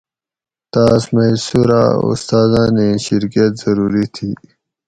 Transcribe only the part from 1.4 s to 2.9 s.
سوراۤ استاۤزاۤن